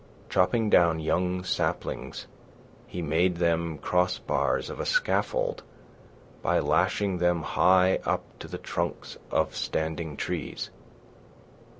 [0.31, 2.25] Chopping down young saplings,
[2.87, 5.61] he made them cross bars of a scaffold
[6.41, 10.71] by lashing them high up to the trunks of standing trees.